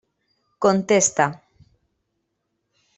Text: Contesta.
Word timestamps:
Contesta. 0.63 1.25